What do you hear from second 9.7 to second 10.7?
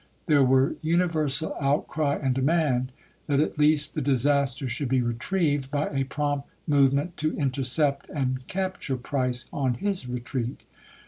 his retreat.